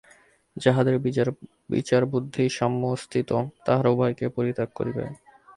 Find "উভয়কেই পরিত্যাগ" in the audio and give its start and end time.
3.89-4.69